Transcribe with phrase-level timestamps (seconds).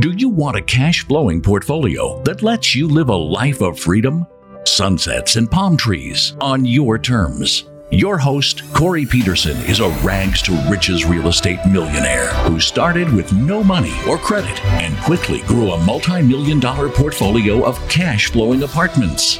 [0.00, 4.26] Do you want a cash flowing portfolio that lets you live a life of freedom?
[4.64, 7.64] Sunsets and palm trees on your terms.
[7.90, 13.30] Your host, Corey Peterson, is a rags to riches real estate millionaire who started with
[13.34, 18.62] no money or credit and quickly grew a multi million dollar portfolio of cash flowing
[18.62, 19.38] apartments.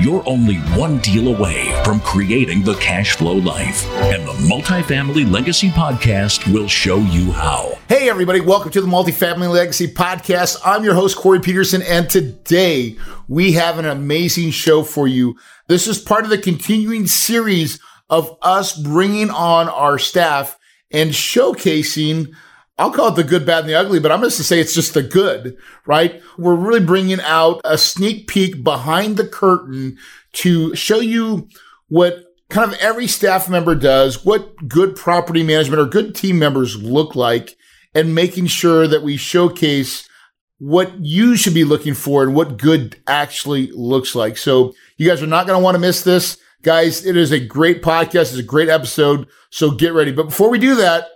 [0.00, 5.70] You're only one deal away from creating the cash flow life, and the Multifamily Legacy
[5.70, 7.76] Podcast will show you how.
[7.88, 10.58] Hey, everybody, welcome to the Multifamily Legacy Podcast.
[10.64, 15.36] I'm your host, Corey Peterson, and today we have an amazing show for you.
[15.66, 20.60] This is part of the continuing series of us bringing on our staff
[20.92, 22.32] and showcasing
[22.78, 24.74] I'll call it the good, bad, and the ugly, but I'm just to say it's
[24.74, 26.22] just the good, right?
[26.38, 29.98] We're really bringing out a sneak peek behind the curtain
[30.34, 31.48] to show you
[31.88, 36.80] what kind of every staff member does, what good property management or good team members
[36.80, 37.56] look like,
[37.94, 40.08] and making sure that we showcase
[40.58, 44.36] what you should be looking for and what good actually looks like.
[44.36, 46.38] So you guys are not going to want to miss this.
[46.62, 48.30] Guys, it is a great podcast.
[48.32, 49.28] It's a great episode.
[49.50, 50.10] So get ready.
[50.10, 51.06] But before we do that,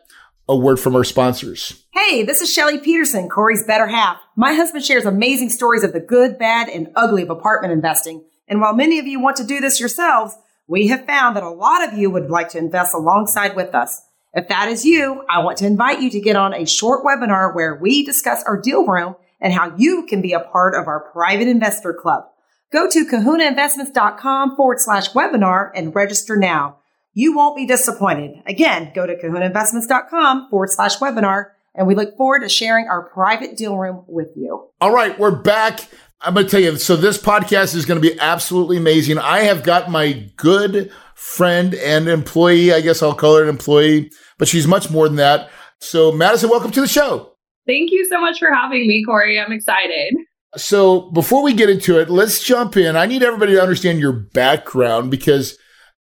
[0.53, 1.83] a word from our sponsors.
[1.93, 4.21] Hey, this is Shelly Peterson, Corey's better half.
[4.37, 8.23] My husband shares amazing stories of the good, bad, and ugly of apartment investing.
[8.47, 10.37] And while many of you want to do this yourselves,
[10.69, 14.03] we have found that a lot of you would like to invest alongside with us.
[14.35, 17.55] If that is you, I want to invite you to get on a short webinar
[17.55, 21.11] where we discuss our deal room and how you can be a part of our
[21.13, 22.25] private investor club.
[22.71, 26.79] Go to kahunainvestments.com forward slash webinar and register now.
[27.15, 28.43] You won't be disappointed.
[28.47, 33.55] Again, go to kahunainvestments.com forward slash webinar, and we look forward to sharing our private
[33.55, 34.71] deal room with you.
[34.81, 35.81] All right, we're back.
[36.23, 39.19] I'm going to tell you, so this podcast is going to be absolutely amazing.
[39.19, 44.11] I have got my good friend and employee, I guess I'll call her an employee,
[44.39, 45.51] but she's much more than that.
[45.81, 47.35] So, Madison, welcome to the show.
[47.67, 49.39] Thank you so much for having me, Corey.
[49.39, 50.15] I'm excited.
[50.57, 52.97] So, before we get into it, let's jump in.
[52.97, 55.59] I need everybody to understand your background because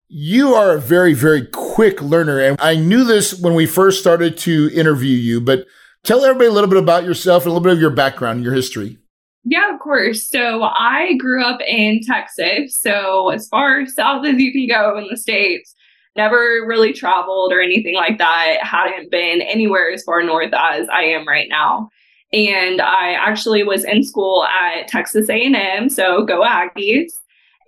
[0.10, 2.40] you are a very, very quick learner.
[2.40, 5.66] And I knew this when we first started to interview you, but
[6.04, 8.54] tell everybody a little bit about yourself and a little bit of your background, your
[8.54, 8.98] history.
[9.46, 10.28] Yeah, of course.
[10.28, 12.76] So I grew up in Texas.
[12.76, 15.76] So as far south as you can go in the States,
[16.16, 18.58] never really traveled or anything like that.
[18.62, 21.90] Hadn't been anywhere as far north as I am right now.
[22.34, 27.12] And I actually was in school at Texas A&M, so go Aggies.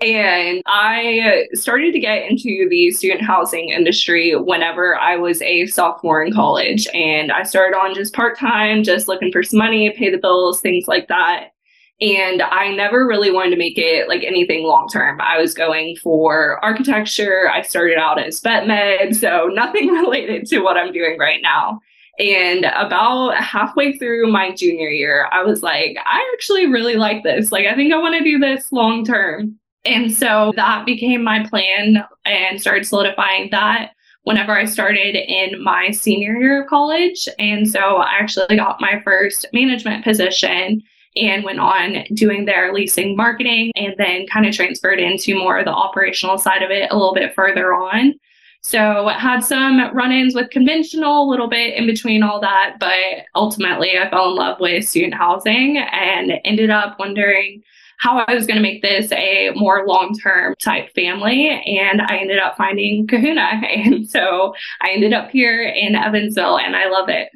[0.02, 5.68] And I uh, started to get into the student housing industry whenever I was a
[5.68, 6.88] sophomore in college.
[6.94, 10.60] And I started on just part time, just looking for some money, pay the bills,
[10.60, 11.50] things like that.
[12.02, 15.22] And I never really wanted to make it like anything long term.
[15.22, 17.48] I was going for architecture.
[17.48, 21.80] I started out as vet med, so nothing related to what I'm doing right now.
[22.18, 27.52] And about halfway through my junior year, I was like, I actually really like this.
[27.52, 29.60] Like, I think I want to do this long term.
[29.86, 33.92] And so that became my plan and started solidifying that
[34.24, 37.28] whenever I started in my senior year of college.
[37.40, 40.82] And so I actually got my first management position
[41.16, 45.66] and went on doing their leasing marketing and then kind of transferred into more of
[45.66, 48.14] the operational side of it a little bit further on.
[48.64, 53.98] So had some run-ins with conventional, a little bit in between all that, but ultimately
[53.98, 57.64] I fell in love with student housing and ended up wondering
[58.02, 61.50] how I was going to make this a more long term type family.
[61.50, 63.62] And I ended up finding Kahuna.
[63.72, 67.30] And so I ended up here in Evansville and I love it.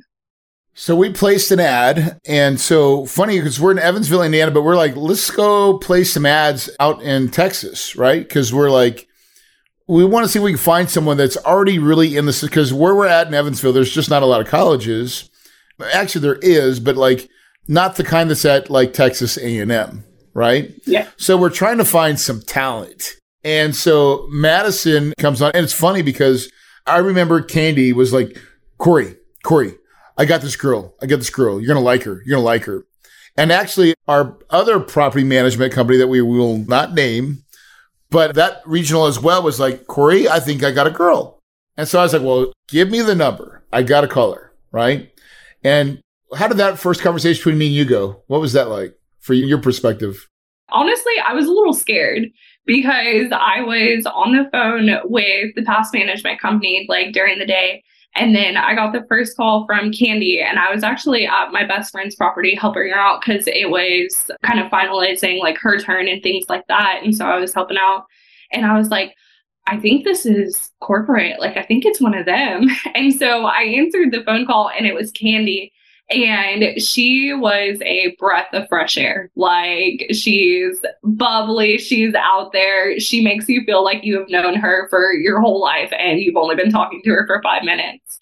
[0.73, 2.19] So we placed an ad.
[2.25, 6.25] And so funny because we're in Evansville, Indiana, but we're like, let's go place some
[6.25, 8.27] ads out in Texas, right?
[8.27, 9.07] Because we're like,
[9.87, 12.73] we want to see if we can find someone that's already really in this because
[12.73, 15.29] where we're at in Evansville, there's just not a lot of colleges.
[15.93, 17.29] Actually, there is, but like
[17.67, 20.03] not the kind that's at like Texas A&M,
[20.35, 20.71] right?
[20.85, 21.07] Yeah.
[21.17, 23.13] So we're trying to find some talent.
[23.43, 26.51] And so Madison comes on, and it's funny because
[26.85, 28.37] I remember Candy was like,
[28.77, 29.75] Corey, Corey,
[30.17, 30.93] I got this girl.
[31.01, 31.59] I got this girl.
[31.59, 32.21] You're going to like her.
[32.25, 32.85] You're going to like her.
[33.37, 37.43] And actually, our other property management company that we will not name,
[38.09, 41.39] but that regional as well was like, Corey, I think I got a girl.
[41.77, 43.63] And so I was like, well, give me the number.
[43.73, 44.53] I got to call her.
[44.71, 45.11] Right.
[45.63, 46.01] And
[46.35, 48.23] how did that first conversation between me and you go?
[48.27, 48.97] What was that like?
[49.25, 50.27] For your perspective?
[50.69, 52.23] Honestly, I was a little scared
[52.65, 57.83] because I was on the phone with the past management company like during the day.
[58.17, 61.65] And then I got the first call from Candy, and I was actually at my
[61.65, 66.07] best friend's property helping her out because it was kind of finalizing like her turn
[66.07, 67.01] and things like that.
[67.03, 68.05] And so I was helping out.
[68.53, 69.13] And I was like,
[69.67, 71.41] I think this is corporate.
[71.41, 72.69] Like, I think it's one of them.
[72.95, 75.73] And so I answered the phone call, and it was Candy.
[76.09, 79.31] And she was a breath of fresh air.
[79.35, 82.99] Like she's bubbly, she's out there.
[82.99, 86.35] She makes you feel like you have known her for your whole life and you've
[86.35, 88.19] only been talking to her for five minutes.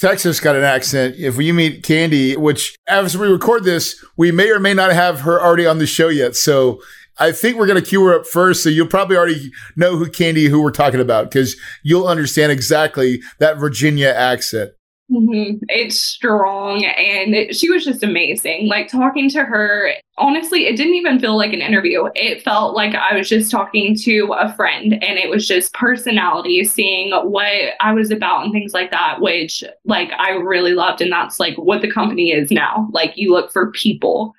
[0.00, 1.16] Texas got an accent.
[1.18, 5.20] If you meet Candy, which as we record this, we may or may not have
[5.20, 6.34] her already on the show yet.
[6.34, 6.80] So
[7.18, 8.62] I think we're going to cue her up first.
[8.62, 13.20] So you'll probably already know who Candy, who we're talking about, because you'll understand exactly
[13.38, 14.70] that Virginia accent.
[15.10, 15.64] Mm-hmm.
[15.68, 18.68] It's strong and it, she was just amazing.
[18.68, 22.08] Like talking to her, honestly, it didn't even feel like an interview.
[22.14, 26.62] It felt like I was just talking to a friend and it was just personality,
[26.62, 31.00] seeing what I was about and things like that, which like I really loved.
[31.00, 32.88] And that's like what the company is now.
[32.92, 34.34] Like you look for people.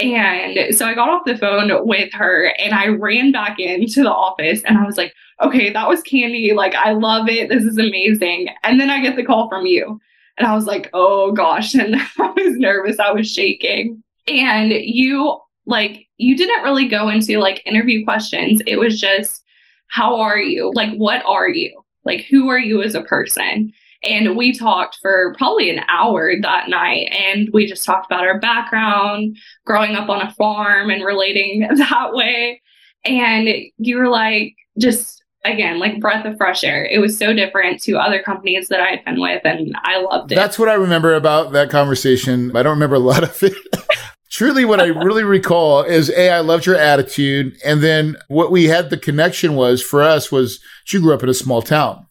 [0.00, 4.12] And so I got off the phone with her and I ran back into the
[4.12, 5.12] office and I was like,
[5.42, 6.52] okay, that was Candy.
[6.52, 7.48] Like, I love it.
[7.48, 8.48] This is amazing.
[8.64, 10.00] And then I get the call from you.
[10.38, 11.74] And I was like, oh gosh.
[11.78, 12.98] And I was nervous.
[12.98, 14.02] I was shaking.
[14.26, 18.60] And you, like, you didn't really go into like interview questions.
[18.66, 19.44] It was just,
[19.88, 20.72] how are you?
[20.74, 21.82] Like, what are you?
[22.04, 23.72] Like, who are you as a person?
[24.04, 27.12] And we talked for probably an hour that night.
[27.12, 29.36] And we just talked about our background,
[29.66, 32.62] growing up on a farm and relating that way.
[33.04, 33.48] And
[33.78, 36.84] you were like, just again, like breath of fresh air.
[36.84, 40.32] It was so different to other companies that I had been with, and I loved
[40.32, 40.34] it.
[40.34, 42.54] That's what I remember about that conversation.
[42.56, 43.54] I don't remember a lot of it.
[44.30, 47.56] Truly, what I really recall is A, I loved your attitude.
[47.64, 50.60] And then what we had the connection was for us was
[50.92, 52.06] you grew up in a small town.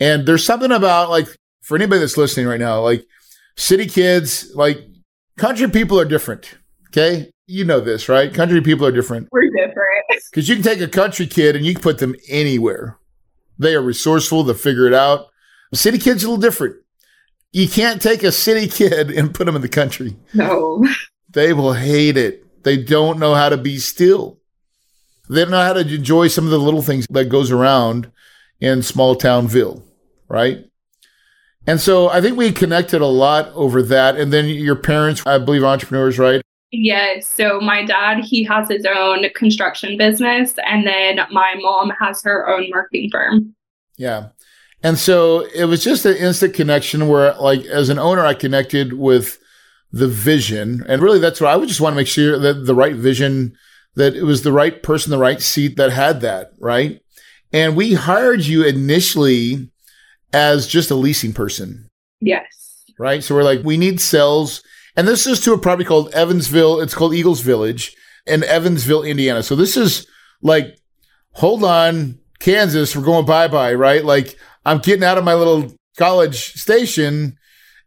[0.00, 1.28] And there's something about like,
[1.62, 3.04] for anybody that's listening right now, like
[3.56, 4.78] city kids, like
[5.36, 6.56] country people are different.
[6.88, 7.30] Okay.
[7.46, 8.32] You know this, right?
[8.32, 9.28] Country people are different.
[9.32, 9.74] We're different.
[10.30, 12.98] Because you can take a country kid and you can put them anywhere.
[13.58, 15.28] They are resourceful, they'll figure it out.
[15.72, 16.76] City kid's are a little different.
[17.52, 20.14] You can't take a city kid and put them in the country.
[20.34, 20.86] No.
[21.30, 22.64] They will hate it.
[22.64, 24.38] They don't know how to be still.
[25.30, 28.10] They don't know how to enjoy some of the little things that goes around
[28.60, 29.82] in small townville,
[30.28, 30.66] right?
[31.66, 34.16] And so I think we connected a lot over that.
[34.16, 36.42] And then your parents, I believe, entrepreneurs, right?
[36.78, 37.26] Yes.
[37.26, 42.46] So my dad, he has his own construction business, and then my mom has her
[42.46, 43.54] own marketing firm.
[43.96, 44.28] Yeah.
[44.82, 48.92] And so it was just an instant connection where, like, as an owner, I connected
[48.92, 49.38] with
[49.90, 50.84] the vision.
[50.86, 53.56] And really, that's what I would just want to make sure that the right vision,
[53.94, 57.00] that it was the right person, the right seat that had that, right?
[57.54, 59.70] And we hired you initially
[60.34, 61.88] as just a leasing person.
[62.20, 62.44] Yes.
[62.98, 63.24] Right.
[63.24, 64.62] So we're like, we need sales
[64.96, 66.80] and this is to a property called Evansville.
[66.80, 67.94] It's called Eagles Village
[68.26, 69.42] in Evansville, Indiana.
[69.42, 70.06] So this is
[70.42, 70.78] like,
[71.32, 74.04] hold on, Kansas, we're going bye bye, right?
[74.04, 77.36] Like I'm getting out of my little college station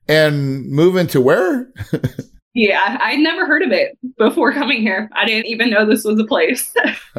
[0.07, 1.71] and moving to where?
[2.53, 5.09] yeah, I'd never heard of it before coming here.
[5.13, 6.73] I didn't even know this was a place.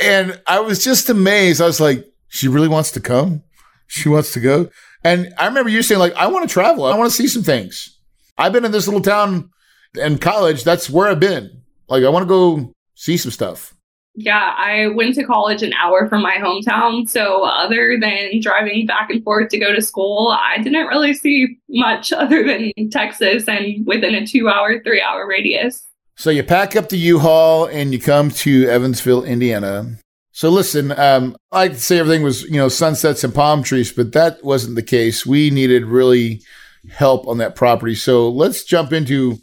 [0.00, 1.60] and I was just amazed.
[1.60, 3.42] I was like, she really wants to come?
[3.86, 4.70] She wants to go?
[5.04, 6.84] And I remember you saying, like, I want to travel.
[6.84, 7.99] I want to see some things.
[8.40, 9.50] I've been in this little town
[9.94, 10.64] in college.
[10.64, 11.62] That's where I've been.
[11.88, 13.74] Like, I want to go see some stuff.
[14.14, 17.06] Yeah, I went to college an hour from my hometown.
[17.06, 21.58] So, other than driving back and forth to go to school, I didn't really see
[21.68, 25.86] much other than Texas and within a two hour, three hour radius.
[26.16, 29.96] So, you pack up the U Haul and you come to Evansville, Indiana.
[30.32, 33.92] So, listen, um, I like to say everything was, you know, sunsets and palm trees,
[33.92, 35.26] but that wasn't the case.
[35.26, 36.40] We needed really
[36.88, 37.94] help on that property.
[37.94, 39.38] So let's jump into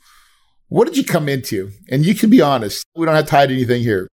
[0.70, 1.72] what did you come into?
[1.90, 2.86] And you can be honest.
[2.96, 4.08] We don't have to hide anything here.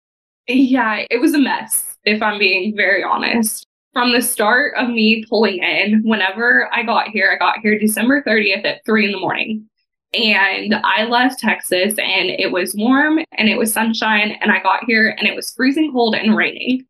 [0.49, 3.67] Yeah, it was a mess, if I'm being very honest.
[3.93, 8.23] From the start of me pulling in, whenever I got here, I got here December
[8.23, 9.69] 30th at three in the morning.
[10.15, 14.37] And I left Texas and it was warm and it was sunshine.
[14.41, 16.87] And I got here and it was freezing cold and raining.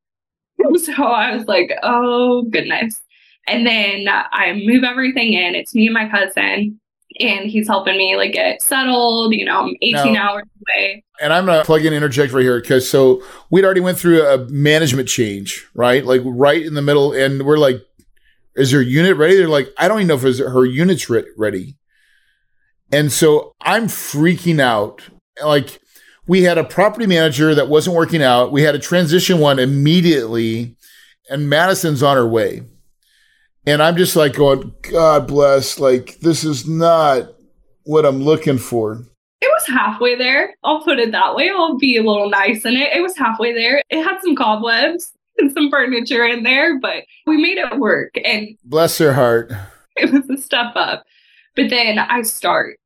[0.79, 3.03] So I was like, oh goodness.
[3.47, 5.55] And then I move everything in.
[5.55, 6.81] It's me and my cousin,
[7.19, 9.35] and he's helping me like get settled.
[9.35, 11.05] You know, I'm 18 now, hours away.
[11.21, 14.39] And I'm gonna plug in interject right here because so we'd already went through a
[14.49, 16.05] management change, right?
[16.05, 17.83] Like right in the middle, and we're like,
[18.55, 21.77] "Is your unit ready?" They're like, "I don't even know if her unit's ready."
[22.93, 25.03] And so I'm freaking out.
[25.43, 25.81] Like
[26.27, 28.53] we had a property manager that wasn't working out.
[28.53, 30.77] We had a transition one immediately,
[31.29, 32.63] and Madison's on her way.
[33.67, 35.79] And I'm just like going, God bless.
[35.79, 37.29] Like, this is not
[37.85, 39.05] what I'm looking for.
[39.41, 40.55] It was halfway there.
[40.65, 41.51] I'll put it that way.
[41.51, 42.95] I'll be a little nice in it.
[42.95, 43.83] It was halfway there.
[43.91, 48.13] It had some cobwebs and some furniture in there, but we made it work.
[48.25, 49.53] And bless her heart.
[49.97, 51.05] It was a step up.
[51.55, 52.79] But then I start.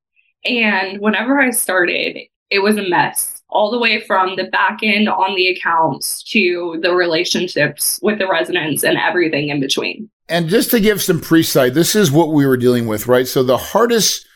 [0.45, 2.19] And whenever I started,
[2.51, 6.79] it was a mess all the way from the back end on the accounts to
[6.83, 10.11] the relationships with the residents and everything in between.
[10.29, 13.29] And just to give some pre-sight, this is what we were dealing with, right?
[13.29, 14.27] So the hardest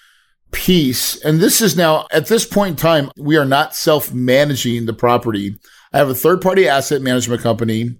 [0.52, 4.92] piece, and this is now at this point in time, we are not self-managing the
[4.92, 5.56] property.
[5.92, 7.96] I have a third-party asset management company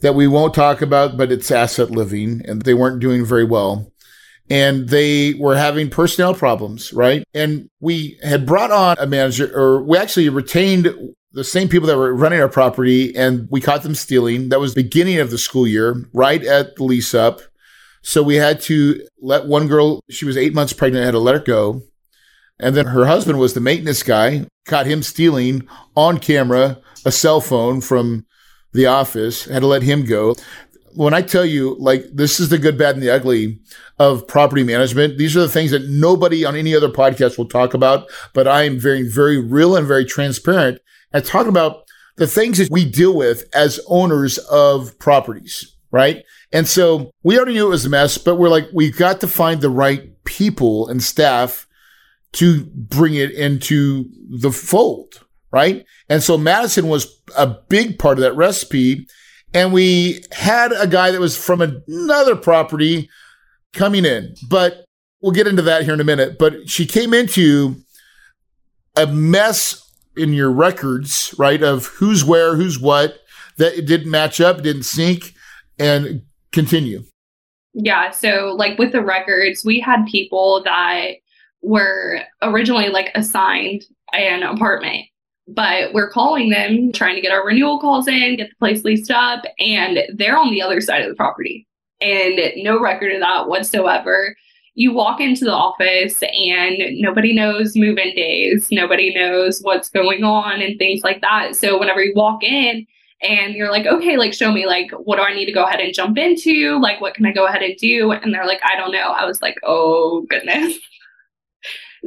[0.00, 3.92] that we won't talk about, but it's asset living and they weren't doing very well.
[4.48, 7.24] And they were having personnel problems, right?
[7.34, 10.94] And we had brought on a manager, or we actually retained
[11.36, 14.48] the same people that were running our property and we caught them stealing.
[14.48, 17.42] That was beginning of the school year, right at the lease up.
[18.00, 21.34] So we had to let one girl, she was eight months pregnant, had to let
[21.34, 21.82] her go.
[22.58, 27.42] And then her husband was the maintenance guy, caught him stealing on camera a cell
[27.42, 28.24] phone from
[28.72, 30.36] the office, had to let him go.
[30.94, 33.60] When I tell you, like, this is the good, bad, and the ugly
[33.98, 37.74] of property management, these are the things that nobody on any other podcast will talk
[37.74, 38.08] about.
[38.32, 40.80] But I am very, very real and very transparent
[41.16, 41.84] and talk about
[42.16, 46.22] the things that we deal with as owners of properties, right?
[46.52, 49.26] And so we already knew it was a mess, but we're like, we've got to
[49.26, 51.66] find the right people and staff
[52.34, 55.86] to bring it into the fold, right?
[56.10, 59.06] And so Madison was a big part of that recipe.
[59.54, 63.08] And we had a guy that was from another property
[63.72, 64.84] coming in, but
[65.22, 66.38] we'll get into that here in a minute.
[66.38, 67.76] But she came into
[68.96, 69.85] a mess
[70.16, 71.62] in your records, right?
[71.62, 73.18] Of who's where, who's what,
[73.58, 75.34] that it didn't match up, didn't sync,
[75.78, 77.04] and continue.
[77.74, 78.10] Yeah.
[78.10, 81.08] So, like with the records, we had people that
[81.62, 85.06] were originally like assigned an apartment
[85.48, 89.10] but we're calling them, trying to get our renewal calls in, get the place leased
[89.10, 91.66] up, and they're on the other side of the property.
[92.00, 94.36] And no record of that whatsoever.
[94.76, 100.22] You walk into the office and nobody knows move in days, nobody knows what's going
[100.22, 101.56] on and things like that.
[101.56, 102.86] So whenever you walk in,
[103.22, 105.80] and you're like, okay, like show me, like, what do I need to go ahead
[105.80, 106.78] and jump into?
[106.78, 108.12] Like, what can I go ahead and do?
[108.12, 109.12] And they're like, I don't know.
[109.12, 110.74] I was like, oh goodness.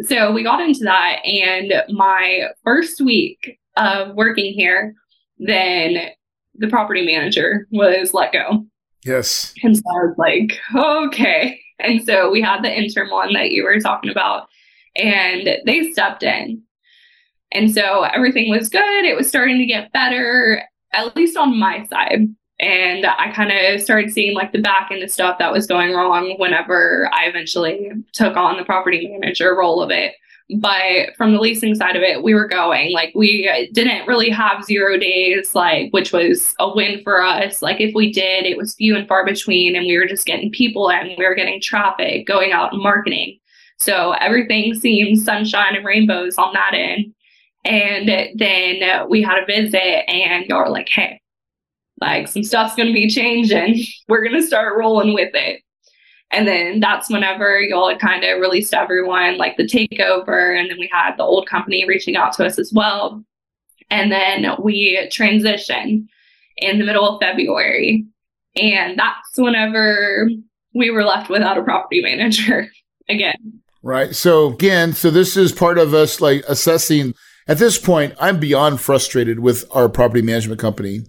[0.05, 1.19] So we got into that.
[1.25, 4.93] And my first week of working here,
[5.39, 6.11] then
[6.55, 8.65] the property manager was let go.
[9.03, 9.53] Yes.
[9.63, 11.59] And so I was like, okay.
[11.79, 14.47] And so we had the interim one that you were talking about,
[14.95, 16.61] and they stepped in.
[17.51, 19.05] And so everything was good.
[19.05, 20.61] It was starting to get better,
[20.93, 22.27] at least on my side.
[22.59, 25.93] And I kind of started seeing like the back end of stuff that was going
[25.93, 30.13] wrong whenever I eventually took on the property manager role of it.
[30.57, 34.63] But from the leasing side of it, we were going like we didn't really have
[34.63, 37.61] zero days, like which was a win for us.
[37.61, 40.51] Like if we did, it was few and far between, and we were just getting
[40.51, 43.37] people and we were getting traffic going out and marketing.
[43.77, 47.13] So everything seemed sunshine and rainbows on that end.
[47.65, 51.19] And then we had a visit, and y'all were like, "Hey,
[52.01, 53.83] like some stuff's going to be changing.
[54.07, 55.61] We're going to start rolling with it.
[56.31, 60.57] And then that's whenever y'all had kind of released everyone, like the takeover.
[60.57, 63.23] And then we had the old company reaching out to us as well.
[63.89, 66.07] And then we transitioned
[66.57, 68.05] in the middle of February.
[68.55, 70.29] And that's whenever
[70.75, 72.69] we were left without a property manager
[73.07, 73.61] again.
[73.81, 74.15] Right.
[74.15, 77.15] So again, so this is part of us like assessing
[77.47, 81.05] at this point, I'm beyond frustrated with our property management company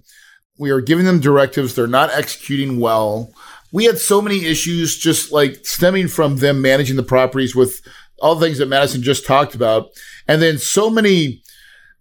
[0.60, 1.74] we are giving them directives.
[1.74, 3.32] They're not executing well.
[3.72, 7.80] We had so many issues just like stemming from them managing the properties with
[8.20, 9.90] all the things that Madison just talked about.
[10.26, 11.42] And then so many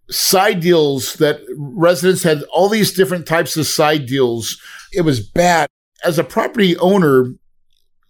[0.09, 4.59] side deals that residents had all these different types of side deals.
[4.91, 5.69] It was bad.
[6.03, 7.33] As a property owner,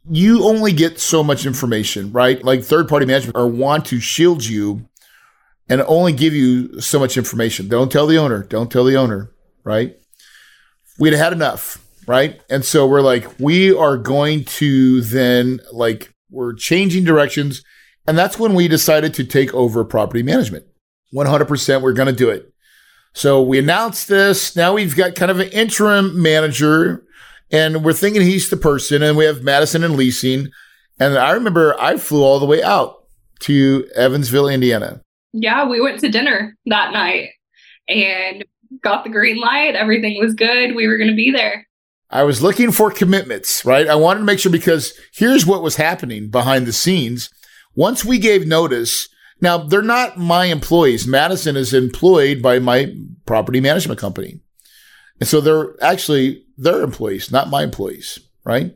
[0.10, 2.44] you only get so much information, right?
[2.44, 4.88] Like third party management or want to shield you
[5.68, 7.68] and only give you so much information.
[7.68, 8.44] Don't tell the owner.
[8.44, 9.32] Don't tell the owner,
[9.64, 9.96] right?
[11.00, 12.42] we'd had enough, right?
[12.50, 17.64] And so we're like, we are going to then like we're changing directions.
[18.08, 20.66] And that's when we decided to take over property management.
[21.14, 22.52] 100% we're going to do it.
[23.14, 24.56] So we announced this.
[24.56, 27.04] Now we've got kind of an interim manager
[27.52, 30.48] and we're thinking he's the person and we have Madison and leasing.
[31.00, 33.04] And I remember I flew all the way out
[33.42, 35.02] to Evansville, Indiana.
[35.34, 37.30] Yeah, we went to dinner that night
[37.88, 38.44] and
[38.82, 39.76] got the green light.
[39.76, 40.76] Everything was good.
[40.76, 41.68] We were going to be there.
[42.12, 43.88] I was looking for commitments, right?
[43.88, 47.30] I wanted to make sure because here's what was happening behind the scenes.
[47.76, 49.08] Once we gave notice,
[49.42, 51.08] now they're not my employees.
[51.08, 52.94] Madison is employed by my
[53.26, 54.40] property management company.
[55.20, 58.74] And so they're actually their employees, not my employees, right?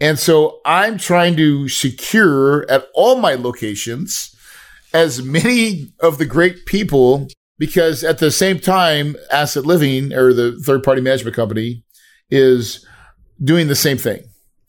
[0.00, 4.34] And so I'm trying to secure at all my locations
[4.94, 10.58] as many of the great people because at the same time, Asset Living or the
[10.64, 11.84] third party management company
[12.30, 12.86] is
[13.42, 14.22] doing the same thing.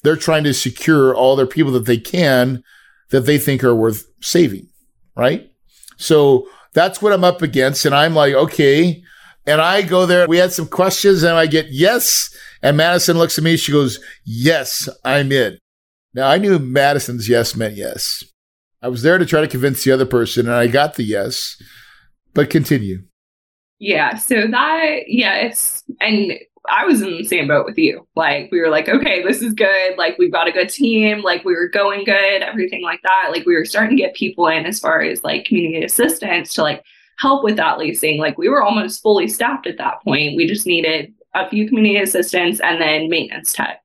[0.03, 2.63] They're trying to secure all their people that they can
[3.09, 4.67] that they think are worth saving,
[5.15, 5.49] right?
[5.97, 7.85] So that's what I'm up against.
[7.85, 9.03] And I'm like, okay.
[9.45, 10.27] And I go there.
[10.27, 12.33] We had some questions and I get yes.
[12.61, 13.57] And Madison looks at me.
[13.57, 15.57] She goes, yes, I'm in.
[16.13, 18.23] Now I knew Madison's yes meant yes.
[18.81, 21.61] I was there to try to convince the other person and I got the yes,
[22.33, 23.03] but continue.
[23.79, 24.15] Yeah.
[24.15, 25.83] So that, yes.
[25.99, 26.33] And
[26.69, 28.07] I was in the same boat with you.
[28.15, 29.97] Like we were like, okay, this is good.
[29.97, 31.21] Like we've got a good team.
[31.21, 33.29] Like we were going good, everything like that.
[33.31, 36.61] Like we were starting to get people in as far as like community assistance to
[36.61, 36.83] like
[37.17, 38.19] help with that leasing.
[38.19, 40.35] Like we were almost fully staffed at that point.
[40.35, 43.81] We just needed a few community assistants and then maintenance tech.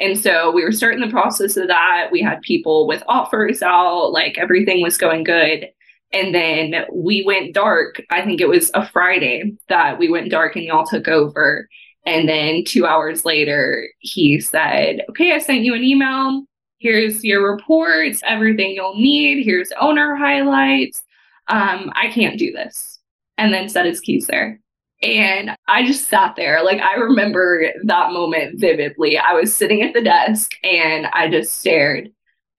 [0.00, 2.08] And so we were starting the process of that.
[2.10, 5.68] We had people with offers out, like everything was going good.
[6.12, 8.02] And then we went dark.
[8.10, 11.68] I think it was a Friday that we went dark and y'all took over.
[12.06, 16.44] And then two hours later, he said, Okay, I sent you an email.
[16.78, 19.44] Here's your reports, everything you'll need.
[19.44, 21.02] Here's owner highlights.
[21.48, 22.98] Um, I can't do this.
[23.36, 24.60] And then set his keys there.
[25.02, 26.62] And I just sat there.
[26.62, 29.18] Like, I remember that moment vividly.
[29.18, 32.10] I was sitting at the desk and I just stared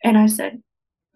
[0.03, 0.61] and I said,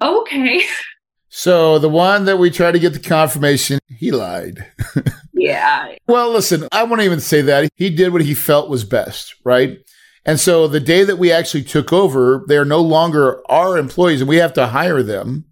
[0.01, 0.63] Okay.
[1.37, 4.65] So the one that we tried to get the confirmation, he lied.
[5.33, 5.93] yeah.
[6.07, 7.69] Well, listen, I won't even say that.
[7.75, 9.79] He did what he felt was best, right?
[10.25, 14.29] And so the day that we actually took over, they're no longer our employees and
[14.29, 15.43] we have to hire them.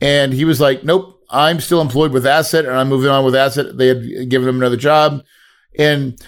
[0.00, 3.36] And he was like, nope, I'm still employed with Asset and I'm moving on with
[3.36, 3.76] Asset.
[3.76, 5.22] They had given him another job.
[5.78, 6.18] And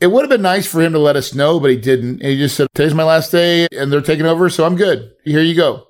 [0.00, 2.20] it would have been nice for him to let us know, but he didn't.
[2.20, 4.50] And he just said, today's my last day and they're taking over.
[4.50, 5.12] So I'm good.
[5.24, 5.86] Here you go.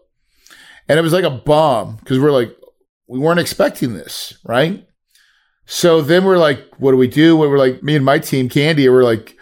[0.93, 2.55] And it was like a bomb because we're like,
[3.07, 4.87] we weren't expecting this, right?
[5.65, 7.35] So then we're like, what do we do?
[7.35, 9.35] We were like, me and my team, Candy, we're like,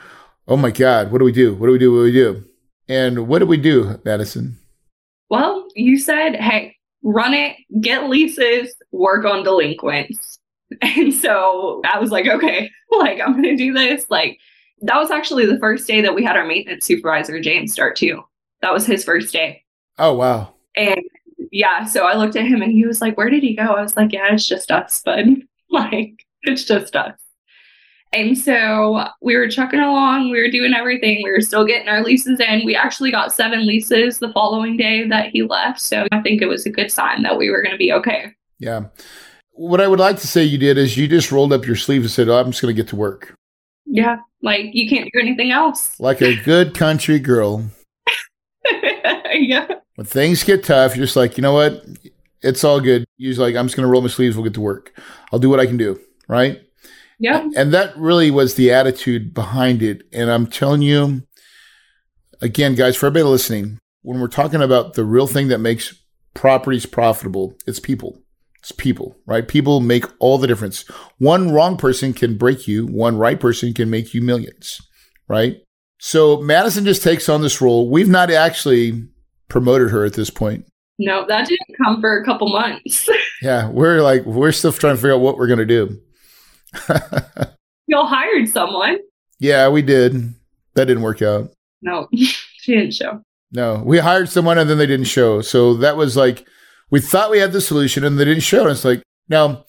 [0.47, 1.53] oh my God, what do we do?
[1.57, 1.91] What do we do?
[1.91, 2.45] What do we do?
[2.89, 4.61] And what do we do, Madison?
[5.29, 10.39] Well, you said, hey, run it, get leases, work on delinquents.
[10.83, 14.07] And so I was like, okay, like I'm going to do this.
[14.09, 14.39] Like
[14.83, 18.23] that was actually the first day that we had our maintenance supervisor, James, start too.
[18.63, 19.65] That was his first day.
[19.99, 20.55] Oh, wow.
[20.77, 21.01] And
[21.51, 23.63] yeah, so I looked at him and he was like, Where did he go?
[23.63, 25.27] I was like, Yeah, it's just us, bud.
[25.71, 27.19] like, it's just us.
[28.13, 32.03] And so we were chucking along, we were doing everything, we were still getting our
[32.03, 32.65] leases in.
[32.65, 35.81] We actually got seven leases the following day that he left.
[35.81, 38.35] So I think it was a good sign that we were going to be okay.
[38.59, 38.87] Yeah.
[39.53, 42.05] What I would like to say you did is you just rolled up your sleeves
[42.05, 43.35] and said, oh, I'm just going to get to work.
[43.87, 44.17] Yeah.
[44.43, 45.99] Like you can't do anything else.
[46.01, 47.71] Like a good country girl.
[49.33, 49.69] yeah.
[50.01, 51.85] When things get tough, you're just like, you know what?
[52.41, 53.05] It's all good.
[53.19, 54.35] You're like, I'm just going to roll my sleeves.
[54.35, 54.99] We'll get to work.
[55.31, 56.01] I'll do what I can do.
[56.27, 56.63] Right.
[57.19, 57.47] Yeah.
[57.55, 60.05] And that really was the attitude behind it.
[60.11, 61.25] And I'm telling you,
[62.41, 66.87] again, guys, for everybody listening, when we're talking about the real thing that makes properties
[66.87, 68.23] profitable, it's people.
[68.61, 69.47] It's people, right?
[69.47, 70.89] People make all the difference.
[71.19, 74.81] One wrong person can break you, one right person can make you millions,
[75.29, 75.57] right?
[75.99, 77.91] So Madison just takes on this role.
[77.91, 79.11] We've not actually
[79.51, 80.67] promoted her at this point.
[80.99, 83.09] No, that didn't come for a couple months.
[83.43, 86.01] yeah, we're like we're still trying to figure out what we're gonna do.
[87.87, 88.99] Y'all hired someone.
[89.39, 90.35] Yeah, we did.
[90.75, 91.53] That didn't work out.
[91.83, 93.23] No, she didn't show.
[93.53, 95.41] No, we hired someone and then they didn't show.
[95.41, 96.47] So that was like
[96.91, 98.63] we thought we had the solution and they didn't show.
[98.63, 99.65] And it's like now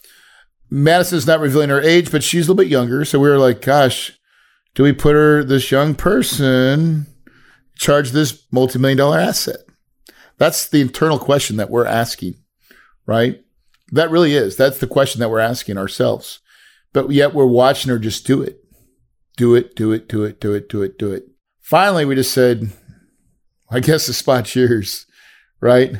[0.70, 3.04] Madison's not revealing her age, but she's a little bit younger.
[3.04, 4.18] So we were like, gosh,
[4.74, 7.06] do we put her this young person
[7.76, 9.60] charge this multi-million dollar asset?
[10.42, 12.34] That's the internal question that we're asking,
[13.06, 13.44] right?
[13.92, 14.56] That really is.
[14.56, 16.40] That's the question that we're asking ourselves.
[16.92, 18.58] But yet we're watching her just do it.
[19.36, 21.26] Do it, do it, do it, do it, do it, do it.
[21.60, 22.72] Finally, we just said,
[23.70, 25.06] I guess the spot's yours,
[25.60, 25.92] right?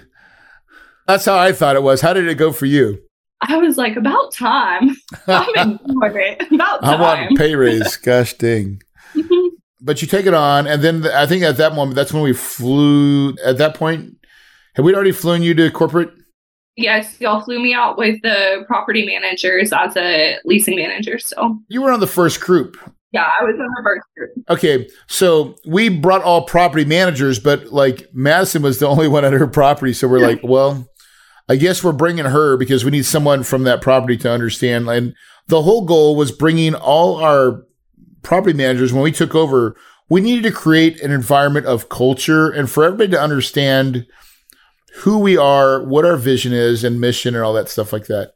[1.06, 2.00] That's how I thought it was.
[2.00, 2.98] How did it go for you?
[3.42, 4.96] I was like, about time.
[5.28, 6.52] I'm enjoying it.
[6.52, 7.00] About time.
[7.00, 7.96] I want a pay raise.
[8.02, 8.82] Gosh dang.
[9.14, 9.54] Mm-hmm.
[9.80, 12.32] but you take it on, and then I think at that moment, that's when we
[12.32, 13.36] flew.
[13.44, 14.16] At that point,
[14.74, 16.10] had we already flown you to corporate?
[16.76, 21.18] Yes, y'all flew me out with the property managers as a leasing manager.
[21.18, 22.78] So you were on the first group.
[23.12, 24.30] Yeah, I was on the first group.
[24.48, 29.34] Okay, so we brought all property managers, but like Madison was the only one at
[29.34, 29.92] her property.
[29.92, 30.88] So we're like, well,
[31.46, 34.88] I guess we're bringing her because we need someone from that property to understand.
[34.88, 35.14] And
[35.48, 37.66] the whole goal was bringing all our
[38.22, 39.76] property managers when we took over.
[40.08, 44.06] we needed to create an environment of culture and for everybody to understand
[44.96, 48.32] who we are, what our vision is and mission and all that stuff like that.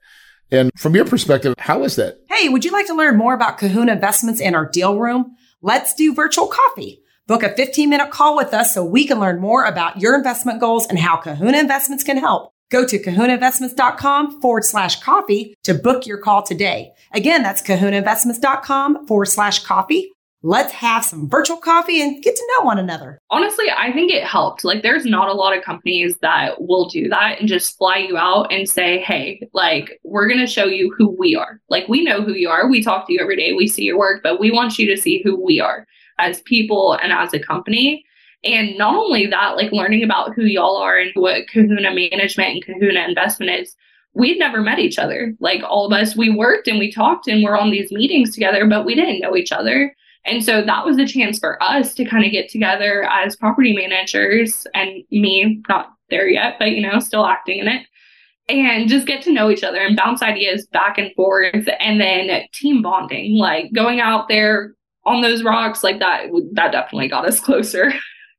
[0.50, 2.20] And from your perspective, how is that?
[2.28, 5.36] Hey, would you like to learn more about Kahuna Investments and our deal room?
[5.60, 7.02] Let's do virtual coffee.
[7.26, 10.60] Book a 15 minute call with us so we can learn more about your investment
[10.60, 12.52] goals and how Kahuna Investments can help.
[12.70, 16.92] Go to kahunainvestments.com forward slash coffee to book your call today.
[17.12, 20.12] Again, that's kahunainvestments.com forward slash coffee.
[20.46, 23.20] Let's have some virtual coffee and get to know one another.
[23.30, 24.64] Honestly, I think it helped.
[24.64, 28.16] Like, there's not a lot of companies that will do that and just fly you
[28.16, 31.60] out and say, hey, like, we're going to show you who we are.
[31.68, 32.70] Like, we know who you are.
[32.70, 33.54] We talk to you every day.
[33.54, 35.84] We see your work, but we want you to see who we are
[36.20, 38.04] as people and as a company.
[38.44, 42.64] And not only that, like learning about who y'all are and what Kahuna management and
[42.64, 43.74] Kahuna investment is,
[44.14, 45.34] we'd never met each other.
[45.40, 48.64] Like all of us, we worked and we talked and we're on these meetings together,
[48.64, 49.92] but we didn't know each other.
[50.26, 53.74] And so that was a chance for us to kind of get together as property
[53.74, 57.86] managers and me, not there yet, but you know, still acting in it
[58.48, 62.42] and just get to know each other and bounce ideas back and forth and then
[62.52, 67.40] team bonding, like going out there on those rocks like that, that definitely got us
[67.44, 67.92] closer.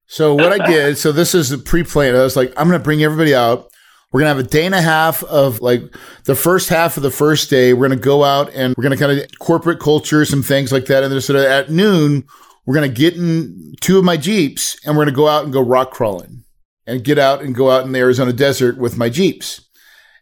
[0.06, 2.16] So what I did, so this is a pre-planned.
[2.16, 3.70] I was like, I'm going to bring everybody out.
[4.12, 5.82] We're going to have a day and a half of like
[6.24, 7.74] the first half of the first day.
[7.74, 10.72] We're going to go out and we're going to kind of corporate culture, some things
[10.72, 11.04] like that.
[11.04, 12.26] And then sort of at noon,
[12.66, 15.44] we're going to get in two of my Jeeps and we're going to go out
[15.44, 16.46] and go rock crawling
[16.86, 19.68] and get out and go out in the Arizona desert with my Jeeps.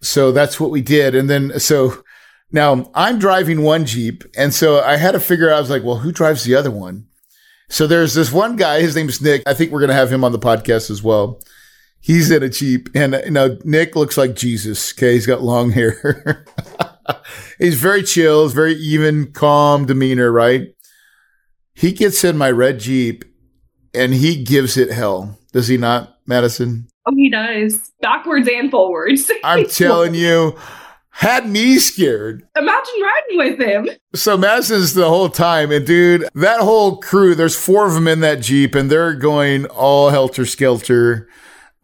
[0.02, 1.14] So that's what we did.
[1.14, 2.04] And then, so
[2.52, 4.24] now I'm driving one Jeep.
[4.36, 6.72] And so I had to figure out, I was like, well, who drives the other
[6.72, 7.08] one?
[7.70, 9.44] So there's this one guy, his name's Nick.
[9.46, 11.40] I think we're going to have him on the podcast as well.
[12.06, 14.94] He's in a Jeep and you know, Nick looks like Jesus.
[14.94, 15.14] Okay.
[15.14, 16.46] He's got long hair.
[17.58, 20.68] he's very chill, he's very even, calm demeanor, right?
[21.74, 23.26] He gets in my red Jeep
[23.96, 25.40] and he gives it hell.
[25.52, 26.90] Does he not, Madison?
[27.08, 27.92] Oh, he does.
[28.02, 29.32] Backwards and forwards.
[29.44, 30.56] I'm telling you
[31.10, 32.48] had me scared.
[32.56, 33.90] Imagine riding with him.
[34.14, 35.72] So Madison's the whole time.
[35.72, 39.66] And dude, that whole crew, there's four of them in that Jeep and they're going
[39.66, 41.28] all helter skelter.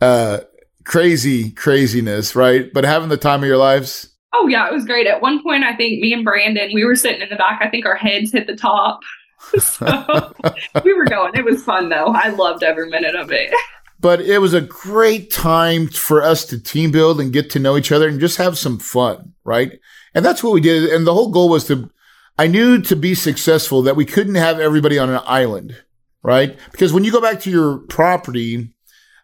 [0.02, 0.40] Uh,
[0.84, 2.72] crazy craziness, right?
[2.74, 4.10] But having the time of your lives.
[4.34, 5.08] Oh yeah, it was great.
[5.08, 7.62] At one point, I think me and Brandon, we were sitting in the back.
[7.62, 9.02] I think our heads hit the top.
[9.60, 10.34] so
[10.84, 11.36] we were going.
[11.36, 12.08] It was fun though.
[12.08, 13.54] I loved every minute of it.
[14.02, 17.78] but it was a great time for us to team build and get to know
[17.78, 19.80] each other and just have some fun, right?
[20.16, 20.90] And that's what we did.
[20.90, 21.90] And the whole goal was to,
[22.38, 25.76] I knew to be successful that we couldn't have everybody on an island,
[26.24, 26.58] right?
[26.72, 28.74] Because when you go back to your property,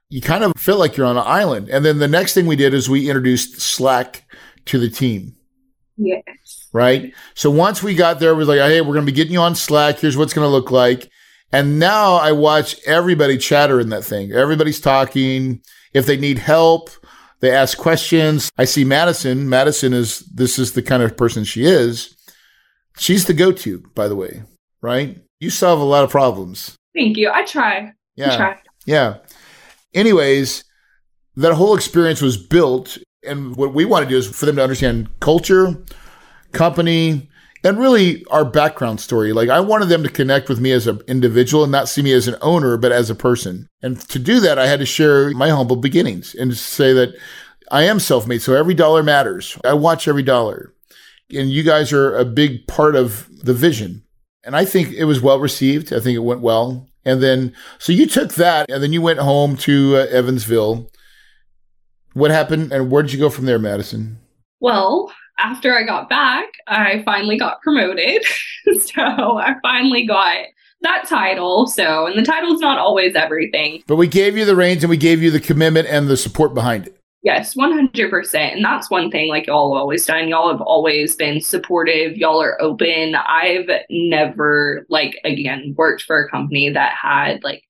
[0.10, 1.70] you kind of feel like you're on an island.
[1.70, 4.26] And then the next thing we did is we introduced Slack
[4.66, 5.36] to the team.
[5.98, 6.24] Yes.
[6.72, 7.14] Right.
[7.34, 9.40] So once we got there, we was like, Hey, we're going to be getting you
[9.40, 10.00] on Slack.
[10.00, 11.10] Here's what's going to look like.
[11.52, 14.32] And now I watch everybody chatter in that thing.
[14.32, 15.62] Everybody's talking.
[15.94, 16.90] If they need help,
[17.40, 18.52] they ask questions.
[18.58, 19.50] I see Madison.
[19.50, 22.16] Madison is, this is the kind of person she is.
[22.98, 24.44] She's the go to, by the way,
[24.82, 25.20] right?
[25.40, 26.76] You solve a lot of problems.
[26.96, 27.30] Thank you.
[27.32, 27.94] I try.
[28.16, 28.34] Yeah.
[28.34, 28.58] I try.
[28.86, 29.18] Yeah.
[29.94, 30.64] Anyways,
[31.36, 32.98] that whole experience was built.
[33.26, 35.84] And what we want to do is for them to understand culture,
[36.52, 37.30] company,
[37.64, 39.34] and really our background story.
[39.34, 42.14] Like I wanted them to connect with me as an individual and not see me
[42.14, 43.68] as an owner, but as a person.
[43.82, 47.16] And to do that, I had to share my humble beginnings and say that
[47.72, 48.42] I am self-made.
[48.42, 49.58] So every dollar matters.
[49.66, 50.74] I watch every dollar
[51.30, 54.04] and you guys are a big part of the vision.
[54.44, 55.92] And I think it was well received.
[55.92, 56.88] I think it went well.
[57.08, 60.92] And then, so you took that and then you went home to uh, Evansville.
[62.14, 64.20] What happened and where did you go from there, Madison?
[64.60, 68.26] Well, after I got back, I finally got promoted.
[68.82, 70.48] so I finally got
[70.82, 71.66] that title.
[71.68, 73.84] So, and the title's not always everything.
[73.88, 76.54] But we gave you the reins and we gave you the commitment and the support
[76.54, 76.97] behind it.
[77.24, 78.36] Yes, 100%.
[78.36, 80.28] And that's one thing like y'all always done.
[80.28, 82.16] Y'all have always been supportive.
[82.16, 83.16] Y'all are open.
[83.16, 87.64] I've never, like, again, worked for a company that had like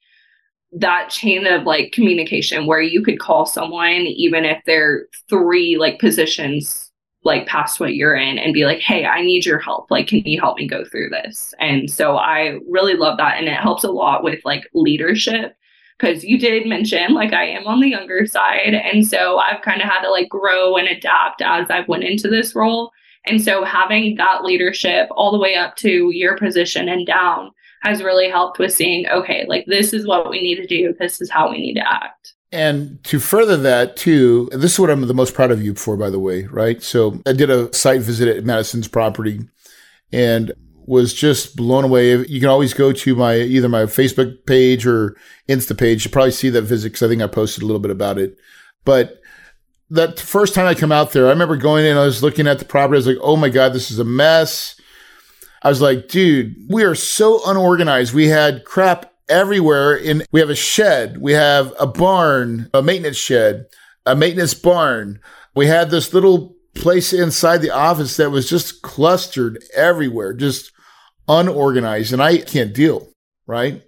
[0.74, 5.98] that chain of like communication where you could call someone even if they're three like
[5.98, 6.92] positions
[7.24, 9.90] like past what you're in and be like, hey, I need your help.
[9.92, 11.54] Like, can you help me go through this?
[11.60, 13.38] And so I really love that.
[13.38, 15.56] And it helps a lot with like leadership
[15.98, 18.74] because you did mention like I am on the younger side.
[18.74, 22.28] And so I've kind of had to like grow and adapt as I've went into
[22.28, 22.92] this role.
[23.26, 28.04] And so having that leadership all the way up to your position and down has
[28.04, 30.96] really helped with seeing, okay, like this is what we need to do.
[31.00, 32.34] This is how we need to act.
[32.52, 35.98] And to further that too, this is what I'm the most proud of you for,
[35.98, 36.82] by the way, right?
[36.82, 39.42] So I did a site visit at Madison's property
[40.12, 40.54] and
[40.88, 42.16] was just blown away.
[42.26, 46.06] You can always go to my either my Facebook page or Insta page.
[46.06, 48.38] You probably see that visit because I think I posted a little bit about it.
[48.86, 49.22] But
[49.90, 52.60] that first time I come out there, I remember going in, I was looking at
[52.60, 52.96] the property.
[52.96, 54.80] I was like, oh my God, this is a mess.
[55.62, 58.14] I was like, dude, we are so unorganized.
[58.14, 59.96] We had crap everywhere.
[59.96, 63.66] In we have a shed, we have a barn, a maintenance shed,
[64.06, 65.20] a maintenance barn.
[65.54, 70.72] We had this little place inside the office that was just clustered everywhere, just
[71.28, 73.10] unorganized, and I can't deal,
[73.46, 73.84] right?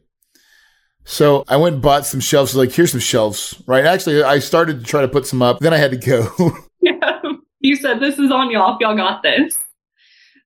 [1.05, 2.55] So I went and bought some shelves.
[2.55, 3.85] Like, here's some shelves, right?
[3.85, 5.59] Actually, I started to try to put some up.
[5.59, 6.51] Then I had to go.
[6.81, 7.21] yeah.
[7.61, 8.77] You said this is on y'all.
[8.79, 9.57] Y'all got this.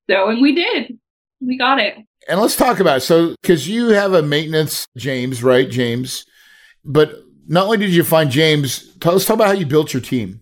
[0.10, 0.98] So, and we did.
[1.40, 1.96] We got it.
[2.28, 3.02] And let's talk about it.
[3.02, 5.70] So, because you have a maintenance, James, right?
[5.70, 6.26] James.
[6.84, 10.02] But not only did you find James, tell us talk about how you built your
[10.02, 10.42] team.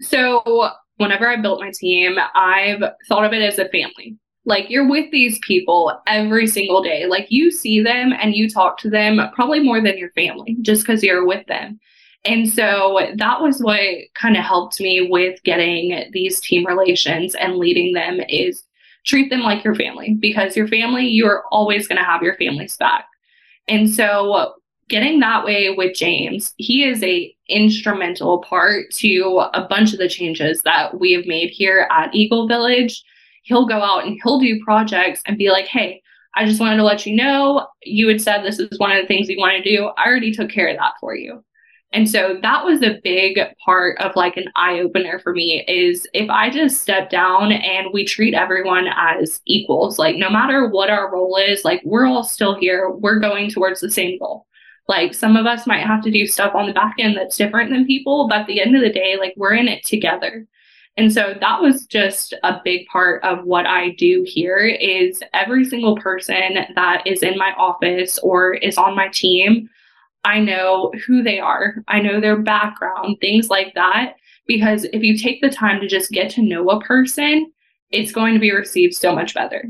[0.00, 4.16] So, whenever I built my team, I've thought of it as a family.
[4.46, 7.06] Like you're with these people every single day.
[7.06, 10.82] Like you see them and you talk to them probably more than your family just
[10.82, 11.78] because you're with them.
[12.24, 13.80] And so that was what
[14.14, 18.64] kind of helped me with getting these team relations and leading them is
[19.04, 22.76] treat them like your family because your family, you're always going to have your family's
[22.76, 23.06] back.
[23.68, 24.54] And so
[24.88, 30.08] getting that way with James, he is a instrumental part to a bunch of the
[30.08, 33.04] changes that we have made here at Eagle Village.
[33.46, 36.02] He'll go out and he'll do projects and be like, "Hey,
[36.34, 39.06] I just wanted to let you know you had said this is one of the
[39.06, 39.90] things you want to do.
[39.96, 41.44] I already took care of that for you."
[41.92, 46.06] And so that was a big part of like an eye opener for me is
[46.12, 50.90] if I just step down and we treat everyone as equals, like no matter what
[50.90, 54.46] our role is, like we're all still here, we're going towards the same goal.
[54.88, 57.70] Like some of us might have to do stuff on the back end that's different
[57.70, 60.46] than people, but at the end of the day, like we're in it together.
[60.96, 65.64] And so that was just a big part of what I do here is every
[65.64, 69.68] single person that is in my office or is on my team,
[70.24, 71.76] I know who they are.
[71.86, 74.14] I know their background, things like that.
[74.46, 77.52] Because if you take the time to just get to know a person,
[77.90, 79.68] it's going to be received so much better.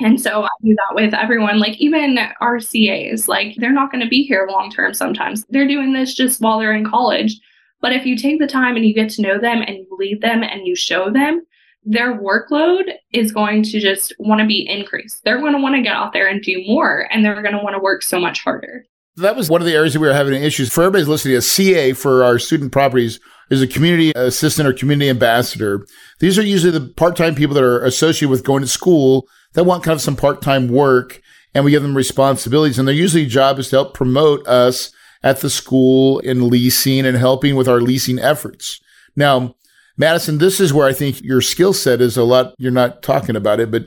[0.00, 4.02] And so I do that with everyone, like even our CAs, like they're not going
[4.02, 5.44] to be here long term sometimes.
[5.50, 7.40] They're doing this just while they're in college.
[7.84, 10.22] But if you take the time and you get to know them and you lead
[10.22, 11.42] them and you show them,
[11.82, 15.20] their workload is going to just want to be increased.
[15.22, 17.62] They're going to want to get out there and do more and they're going to
[17.62, 18.86] want to work so much harder.
[19.16, 20.72] That was one of the areas that we were having issues.
[20.72, 23.20] For everybody's listening, a CA for our student properties
[23.50, 25.86] is a community assistant or community ambassador.
[26.20, 29.84] These are usually the part-time people that are associated with going to school that want
[29.84, 31.20] kind of some part-time work
[31.54, 32.78] and we give them responsibilities.
[32.78, 34.90] And their usually job is to help promote us
[35.24, 38.80] at the school in leasing and helping with our leasing efforts.
[39.16, 39.56] Now,
[39.96, 42.54] Madison, this is where I think your skill set is a lot.
[42.58, 43.86] You're not talking about it, but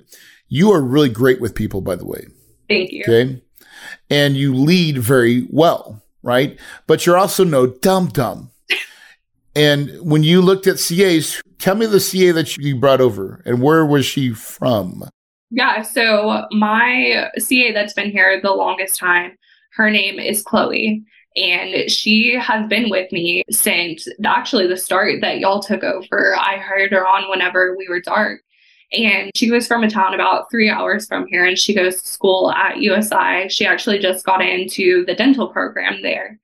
[0.50, 2.26] you are really great with people, by the way.
[2.68, 3.04] Thank you.
[3.04, 3.42] Okay.
[4.10, 6.58] And you lead very well, right?
[6.88, 8.50] But you're also no dumb dumb.
[9.56, 13.62] and when you looked at CAs, tell me the CA that you brought over and
[13.62, 15.08] where was she from?
[15.52, 19.38] Yeah, so my CA that's been here the longest time,
[19.74, 21.06] her name is Chloe.
[21.38, 26.36] And she has been with me since actually the start that y'all took over.
[26.36, 28.42] I hired her on whenever we were dark.
[28.92, 32.08] And she was from a town about three hours from here, and she goes to
[32.08, 33.50] school at USI.
[33.50, 36.40] She actually just got into the dental program there.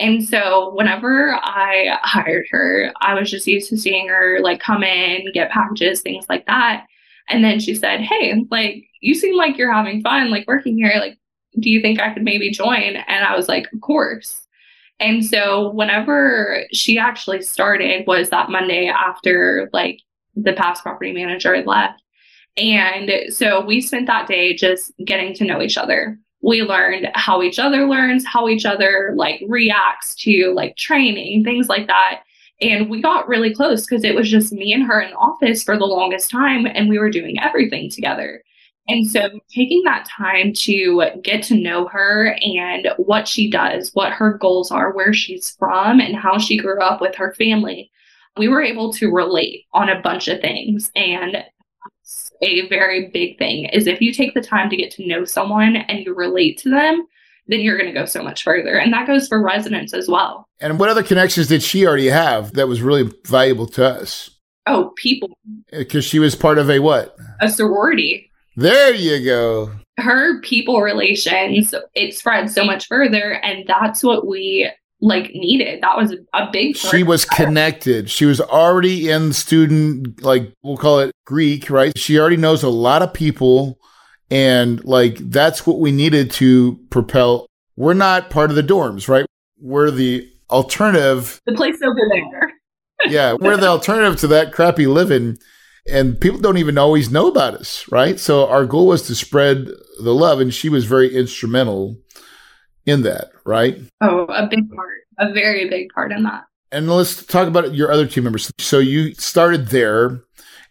[0.00, 4.82] And so whenever I hired her, I was just used to seeing her like come
[4.82, 6.86] in, get packages, things like that.
[7.28, 10.94] And then she said, Hey, like, you seem like you're having fun, like working here.
[10.98, 11.16] Like,
[11.60, 12.96] do you think I could maybe join?
[12.96, 14.40] And I was like, Of course.
[15.00, 20.00] And so whenever she actually started was that Monday after like
[20.36, 22.02] the past property manager left.
[22.56, 26.18] And so we spent that day just getting to know each other.
[26.42, 31.68] We learned how each other learns, how each other like reacts to like training, things
[31.68, 32.22] like that.
[32.60, 35.64] And we got really close because it was just me and her in the office
[35.64, 38.42] for the longest time, and we were doing everything together.
[38.86, 44.12] And so taking that time to get to know her and what she does, what
[44.12, 47.90] her goals are, where she's from, and how she grew up with her family,
[48.36, 50.90] we were able to relate on a bunch of things.
[50.94, 51.44] And
[52.42, 55.76] a very big thing is if you take the time to get to know someone
[55.76, 57.06] and you relate to them,
[57.46, 58.78] then you're going to go so much further.
[58.78, 60.48] And that goes for residents as well.
[60.60, 64.30] And what other connections did she already have that was really valuable to us?
[64.66, 65.30] Oh, people.
[65.72, 67.16] Uh, because she was part of a what?
[67.40, 68.30] A sorority.
[68.56, 69.72] There you go.
[69.98, 73.34] Her people relations, it spread so much further.
[73.34, 75.82] And that's what we like needed.
[75.82, 78.10] That was a big She was connected.
[78.10, 81.96] She was already in student, like we'll call it Greek, right?
[81.98, 83.78] She already knows a lot of people
[84.30, 87.46] And like, that's what we needed to propel.
[87.76, 89.26] We're not part of the dorms, right?
[89.60, 91.40] We're the alternative.
[91.46, 92.52] The place over there.
[93.06, 93.34] yeah.
[93.38, 95.38] We're the alternative to that crappy living.
[95.86, 98.18] And people don't even always know about us, right?
[98.18, 99.68] So our goal was to spread
[100.02, 100.40] the love.
[100.40, 101.98] And she was very instrumental
[102.86, 103.78] in that, right?
[104.00, 106.44] Oh, a big part, a very big part in that.
[106.72, 108.50] And let's talk about your other team members.
[108.58, 110.20] So you started there, and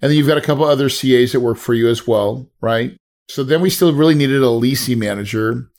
[0.02, 2.98] then you've got a couple other CAs that work for you as well, right?
[3.30, 5.70] So then we still really needed a leasing manager.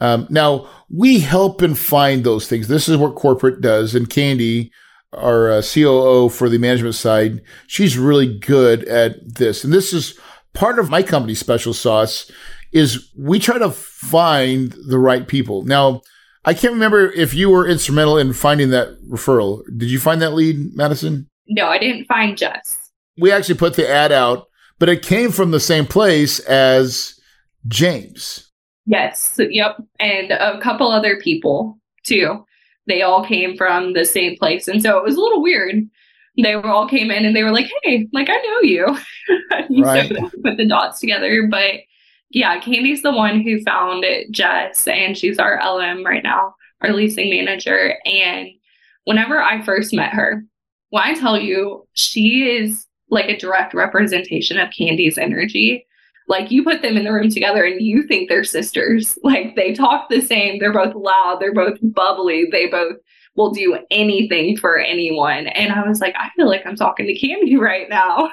[0.00, 2.68] Um, now we help and find those things.
[2.68, 3.94] This is what corporate does.
[3.94, 4.72] And Candy,
[5.12, 9.64] our uh, COO for the management side, she's really good at this.
[9.64, 10.18] And this is
[10.54, 12.30] part of my company special sauce
[12.72, 15.62] is we try to find the right people.
[15.62, 16.02] Now,
[16.44, 19.62] I can't remember if you were instrumental in finding that referral.
[19.76, 21.28] Did you find that lead, Madison?
[21.46, 22.90] No, I didn't find Jess.
[23.18, 24.48] We actually put the ad out,
[24.78, 27.20] but it came from the same place as
[27.68, 28.50] James.
[28.86, 29.38] Yes.
[29.38, 29.76] Yep.
[30.00, 32.44] And a couple other people too.
[32.86, 34.68] They all came from the same place.
[34.68, 35.88] And so it was a little weird.
[36.42, 38.98] They were all came in and they were like, hey, like I know you.
[39.70, 40.10] you right.
[40.42, 41.46] put the dots together.
[41.50, 41.80] But
[42.30, 47.28] yeah, Candy's the one who found Jess, and she's our LM right now, our leasing
[47.28, 47.94] manager.
[48.06, 48.48] And
[49.04, 50.42] whenever I first met her,
[50.88, 55.86] when I tell you, she is like a direct representation of Candy's energy.
[56.32, 59.18] Like you put them in the room together and you think they're sisters.
[59.22, 60.58] Like they talk the same.
[60.58, 61.38] They're both loud.
[61.38, 62.46] They're both bubbly.
[62.50, 62.96] They both
[63.36, 65.48] will do anything for anyone.
[65.48, 68.30] And I was like, I feel like I'm talking to Candy right now.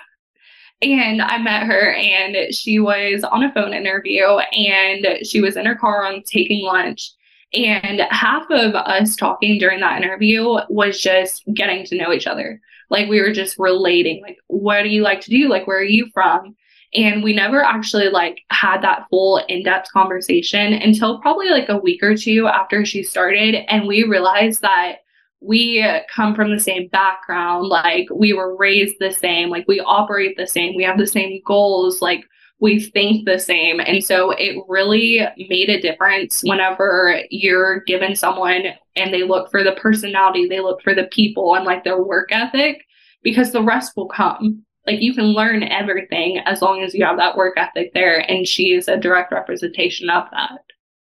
[0.82, 5.66] And I met her and she was on a phone interview and she was in
[5.66, 7.12] her car on taking lunch.
[7.54, 12.62] And half of us talking during that interview was just getting to know each other.
[12.90, 15.50] Like we were just relating, like, what do you like to do?
[15.50, 16.56] Like, where are you from?
[16.94, 22.02] And we never actually like had that full in-depth conversation until probably like a week
[22.02, 23.56] or two after she started.
[23.68, 24.98] And we realized that
[25.42, 27.68] we come from the same background.
[27.68, 29.50] Like we were raised the same.
[29.50, 30.76] Like we operate the same.
[30.76, 32.02] We have the same goals.
[32.02, 32.26] Like
[32.60, 33.80] we think the same.
[33.80, 38.64] And so it really made a difference whenever you're given someone
[39.00, 42.30] and they look for the personality they look for the people and like their work
[42.32, 42.86] ethic
[43.24, 47.18] because the rest will come like you can learn everything as long as you have
[47.18, 50.60] that work ethic there and she is a direct representation of that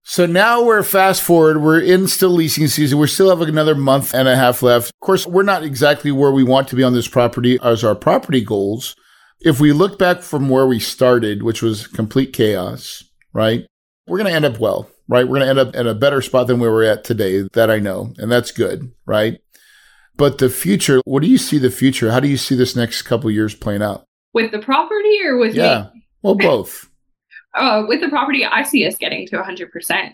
[0.06, 1.62] so now we're fast forward.
[1.62, 2.98] We're in still leasing season.
[2.98, 4.90] We still have another month and a half left.
[4.90, 7.94] Of course, we're not exactly where we want to be on this property as our
[7.94, 8.96] property goals.
[9.40, 13.66] If we look back from where we started, which was complete chaos, right?
[14.06, 15.26] We're going to end up well, right?
[15.26, 17.48] We're going to end up in a better spot than where we're at today.
[17.54, 18.12] That I know.
[18.18, 19.40] And that's good, right?
[20.16, 22.10] But the future, what do you see the future?
[22.10, 24.04] How do you see this next couple years playing out?
[24.32, 25.90] With the property or with yeah.
[25.94, 26.06] Me?
[26.22, 26.88] Well, both
[27.54, 30.10] uh, with the property, I see us getting to 100%.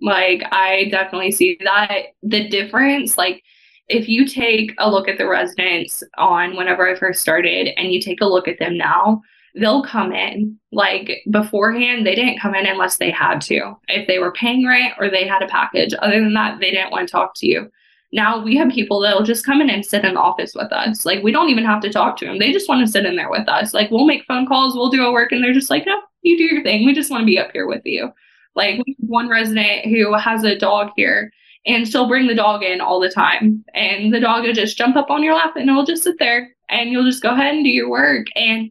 [0.00, 2.06] Like, I definitely see that.
[2.22, 3.42] The difference, like,
[3.88, 8.00] if you take a look at the residents on whenever I first started and you
[8.00, 9.22] take a look at them now,
[9.54, 10.58] they'll come in.
[10.70, 13.74] Like beforehand, they didn't come in unless they had to.
[13.88, 15.92] If they were paying rent or they had a package.
[16.00, 17.70] Other than that, they didn't want to talk to you.
[18.12, 21.06] Now we have people that'll just come in and sit in the office with us.
[21.06, 22.38] Like we don't even have to talk to them.
[22.38, 23.72] They just want to sit in there with us.
[23.72, 26.36] Like we'll make phone calls, we'll do our work, and they're just like, no, you
[26.36, 26.84] do your thing.
[26.84, 28.10] We just want to be up here with you.
[28.54, 31.32] Like we have one resident who has a dog here
[31.64, 33.64] and she'll bring the dog in all the time.
[33.74, 36.50] And the dog will just jump up on your lap and it'll just sit there
[36.68, 38.26] and you'll just go ahead and do your work.
[38.34, 38.70] And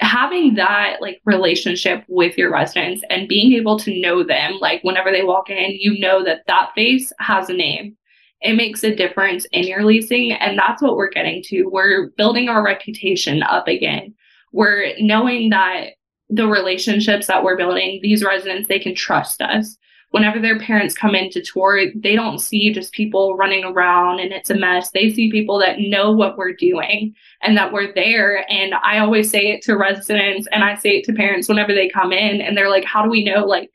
[0.00, 5.10] having that like relationship with your residents and being able to know them, like whenever
[5.10, 7.96] they walk in, you know that that face has a name.
[8.42, 10.32] It makes a difference in your leasing.
[10.32, 11.64] And that's what we're getting to.
[11.64, 14.14] We're building our reputation up again.
[14.52, 15.94] We're knowing that
[16.28, 19.76] the relationships that we're building, these residents, they can trust us.
[20.10, 24.32] Whenever their parents come in to tour, they don't see just people running around and
[24.32, 24.90] it's a mess.
[24.90, 28.50] They see people that know what we're doing and that we're there.
[28.50, 31.88] And I always say it to residents and I say it to parents whenever they
[31.88, 33.70] come in and they're like, how do we know, like,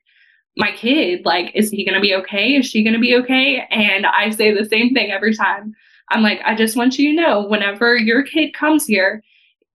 [0.58, 2.56] my kid, like, is he going to be okay?
[2.56, 3.66] Is she going to be okay?
[3.72, 5.74] And I say the same thing every time.
[6.10, 9.24] I'm like, I just want you to know whenever your kid comes here,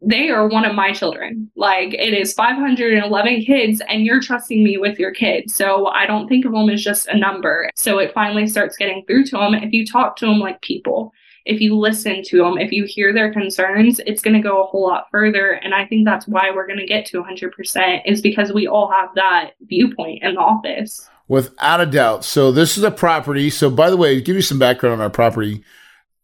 [0.02, 1.50] they are one of my children.
[1.56, 6.28] Like it is 511 kids, and you're trusting me with your kid So I don't
[6.28, 7.70] think of them as just a number.
[7.74, 9.54] So it finally starts getting through to them.
[9.54, 11.12] If you talk to them like people,
[11.46, 14.66] if you listen to them, if you hear their concerns, it's going to go a
[14.66, 15.52] whole lot further.
[15.52, 18.90] And I think that's why we're going to get to 100% is because we all
[18.90, 21.08] have that viewpoint in the office.
[21.28, 22.24] Without a doubt.
[22.24, 23.48] So this is a property.
[23.48, 25.64] So by the way, give you some background on our property.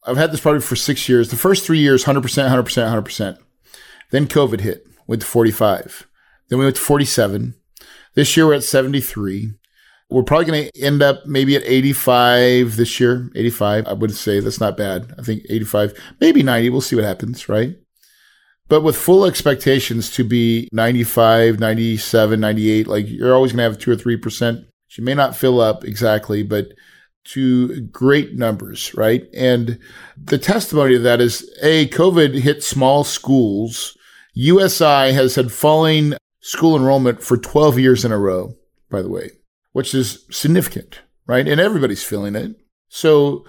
[0.05, 1.31] I've had this property for six years.
[1.31, 3.39] The first three years, 100%, 100%, 100%.
[4.11, 6.09] Then COVID hit, went to 45.
[6.49, 7.55] Then we went to 47.
[8.15, 9.55] This year we're at 73.
[10.13, 13.31] We're probably going to end up maybe at 85 this year.
[13.35, 15.15] 85, I would say that's not bad.
[15.19, 16.71] I think 85, maybe 90.
[16.71, 17.77] We'll see what happens, right?
[18.69, 23.79] But with full expectations to be 95, 97, 98, like you're always going to have
[23.79, 24.67] two or 3%.
[24.97, 26.69] You may not fill up exactly, but
[27.25, 29.27] to great numbers, right?
[29.35, 29.79] And
[30.17, 33.97] the testimony of that is A, COVID hit small schools.
[34.35, 38.57] USI has had falling school enrollment for 12 years in a row,
[38.91, 39.31] by the way,
[39.73, 41.47] which is significant, right?
[41.47, 42.57] And everybody's feeling it.
[42.89, 43.45] So,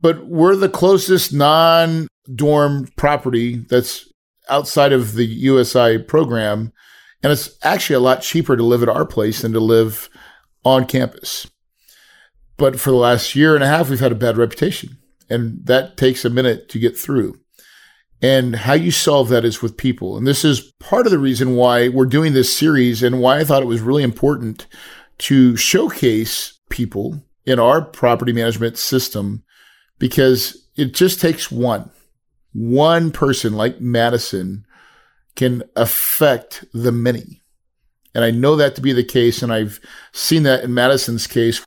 [0.00, 4.10] but we're the closest non dorm property that's
[4.48, 6.72] outside of the USI program.
[7.22, 10.08] And it's actually a lot cheaper to live at our place than to live
[10.64, 11.46] on campus.
[12.56, 14.98] But for the last year and a half, we've had a bad reputation.
[15.28, 17.38] And that takes a minute to get through.
[18.22, 20.16] And how you solve that is with people.
[20.16, 23.44] And this is part of the reason why we're doing this series and why I
[23.44, 24.66] thought it was really important
[25.20, 29.42] to showcase people in our property management system
[29.98, 31.90] because it just takes one.
[32.52, 34.64] One person like Madison
[35.36, 37.42] can affect the many.
[38.14, 39.42] And I know that to be the case.
[39.42, 39.78] And I've
[40.12, 41.64] seen that in Madison's case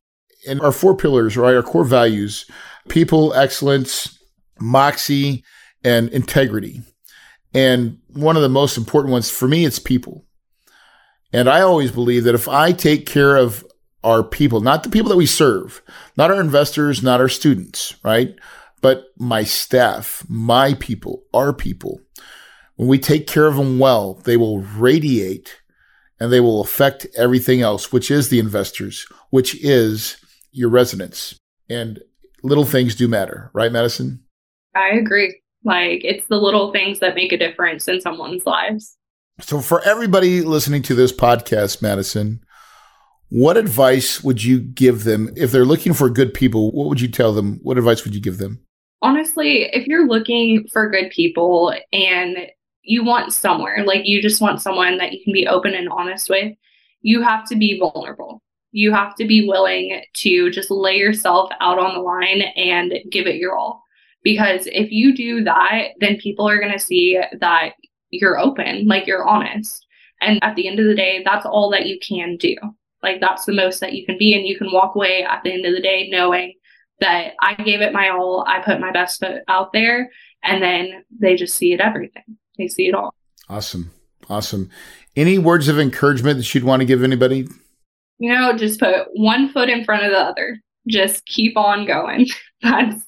[0.47, 1.55] and our four pillars, right?
[1.55, 2.45] Our core values,
[2.89, 4.19] people, excellence,
[4.59, 5.43] moxie,
[5.83, 6.81] and integrity.
[7.53, 10.25] And one of the most important ones for me, it's people.
[11.34, 13.65] And I always believe that if I take care of
[14.03, 15.81] our people, not the people that we serve,
[16.15, 18.36] not our investors, not our students, right?
[18.81, 22.01] But my staff, my people, our people,
[22.75, 25.61] when we take care of them well, they will radiate
[26.19, 30.17] and they will affect everything else, which is the investors, which is
[30.51, 31.36] your residents.
[31.69, 31.99] And
[32.43, 34.23] little things do matter, right, Madison?
[34.75, 35.39] I agree.
[35.63, 38.97] Like it's the little things that make a difference in someone's lives.
[39.39, 42.43] So, for everybody listening to this podcast, Madison,
[43.29, 46.71] what advice would you give them if they're looking for good people?
[46.71, 47.59] What would you tell them?
[47.63, 48.59] What advice would you give them?
[49.01, 52.38] Honestly, if you're looking for good people and
[52.84, 56.29] you want somewhere, like you just want someone that you can be open and honest
[56.29, 56.53] with,
[57.01, 61.79] you have to be vulnerable you have to be willing to just lay yourself out
[61.79, 63.84] on the line and give it your all.
[64.23, 67.73] Because if you do that, then people are going to see that
[68.22, 69.86] you're open, like you're honest.
[70.22, 72.55] And at the end of the day, that's all that you can do.
[73.01, 74.34] Like that's the most that you can be.
[74.34, 76.53] And you can walk away at the end of the day knowing
[76.99, 80.09] that I gave it my all, I put my best foot out there,
[80.43, 82.38] and then they just see it everything.
[82.57, 83.14] They see it all.
[83.49, 83.91] Awesome.
[84.30, 84.70] Awesome.
[85.16, 87.47] Any words of encouragement that you'd want to give anybody
[88.24, 90.59] you know, just put one foot in front of the other.
[90.88, 92.28] Just keep on going.
[92.61, 93.01] That's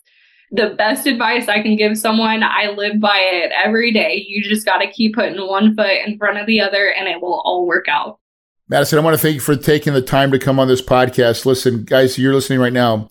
[0.51, 2.43] the best advice I can give someone.
[2.43, 4.23] I live by it every day.
[4.27, 7.21] You just got to keep putting one foot in front of the other and it
[7.21, 8.19] will all work out.
[8.67, 11.45] Madison, I want to thank you for taking the time to come on this podcast.
[11.45, 13.09] Listen, guys, you're listening right now.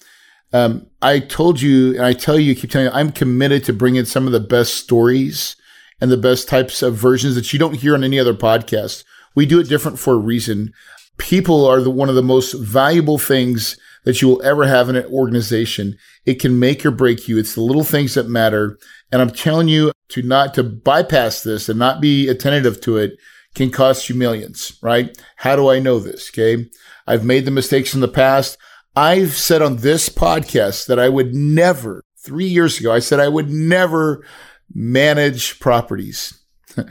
[0.53, 4.05] Um, I told you, and I tell you, keep telling you, I'm committed to bringing
[4.05, 5.57] some of the best stories
[6.01, 9.05] and the best types of versions that you don't hear on any other podcast.
[9.35, 10.72] We do it different for a reason
[11.18, 14.97] people are the, one of the most valuable things that you will ever have in
[14.97, 15.99] an organization.
[16.25, 17.39] It can make or break you.
[17.39, 18.79] It's the little things that matter.
[19.11, 23.19] And I'm telling you to not to bypass this and not be attentive to it
[23.55, 25.17] can cost you millions, right?
[25.37, 26.31] How do I know this?
[26.31, 26.69] Okay.
[27.07, 28.59] I've made the mistakes in the past.
[28.97, 33.29] I've said on this podcast that I would never, three years ago, I said I
[33.29, 34.25] would never
[34.73, 36.41] manage properties.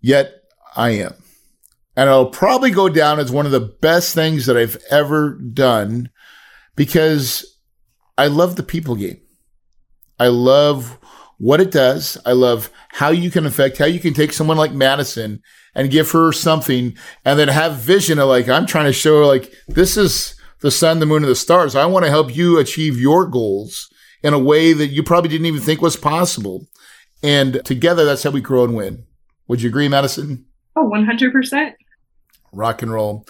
[0.00, 0.32] Yet
[0.76, 1.14] I am.
[1.98, 6.10] And it'll probably go down as one of the best things that I've ever done
[6.76, 7.58] because
[8.16, 9.20] I love the people game.
[10.16, 10.96] I love
[11.38, 12.16] what it does.
[12.24, 15.42] I love how you can affect, how you can take someone like Madison
[15.74, 19.26] and give her something and then have vision of like, I'm trying to show her
[19.26, 21.74] like, this is the sun, the moon, and the stars.
[21.74, 23.92] I want to help you achieve your goals
[24.22, 26.68] in a way that you probably didn't even think was possible.
[27.24, 29.04] And together, that's how we grow and win.
[29.48, 30.46] Would you agree, Madison?
[30.76, 31.72] Oh, 100%
[32.52, 33.26] rock and roll.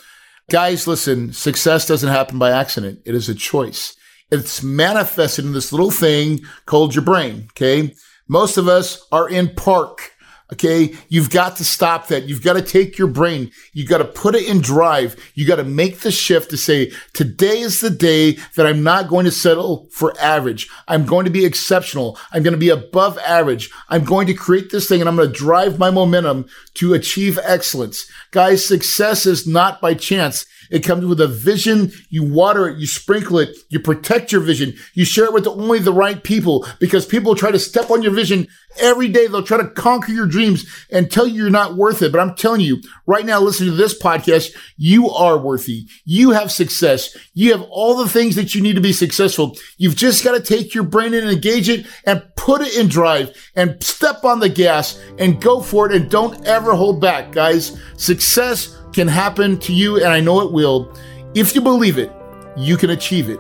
[0.50, 3.00] Guys, listen, success doesn't happen by accident.
[3.04, 3.94] It is a choice.
[4.30, 7.48] It's manifested in this little thing called your brain.
[7.52, 7.94] Okay.
[8.28, 10.12] Most of us are in park.
[10.51, 10.94] Okay.
[11.09, 12.24] You've got to stop that.
[12.24, 13.51] You've got to take your brain.
[13.74, 15.14] You've got to put it in drive.
[15.34, 19.09] You got to make the shift to say, today is the day that I'm not
[19.09, 20.68] going to settle for average.
[20.88, 22.18] I'm going to be exceptional.
[22.32, 23.70] I'm going to be above average.
[23.90, 27.38] I'm going to create this thing and I'm going to drive my momentum to achieve
[27.42, 28.11] excellence.
[28.30, 30.46] Guys, success is not by chance.
[30.70, 31.92] It comes with a vision.
[32.10, 34.74] You water it, you sprinkle it, you protect your vision.
[34.94, 38.12] You share it with only the right people because people try to step on your
[38.12, 38.48] vision
[38.80, 39.26] every day.
[39.26, 42.12] They'll try to conquer your dreams and tell you you're not worth it.
[42.12, 44.54] But I'm telling you right now, listen to this podcast.
[44.76, 45.86] You are worthy.
[46.04, 47.16] You have success.
[47.34, 49.56] You have all the things that you need to be successful.
[49.76, 53.34] You've just got to take your brain and engage it and put it in drive
[53.54, 55.94] and step on the gas and go for it.
[55.94, 57.78] And don't ever hold back, guys.
[57.96, 60.92] Success can happen to you, and I know it will.
[61.32, 62.11] If you believe it,
[62.57, 63.38] you can achieve it,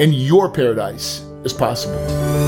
[0.00, 2.47] and your paradise is possible.